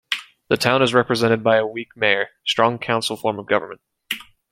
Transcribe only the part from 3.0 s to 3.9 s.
form of government.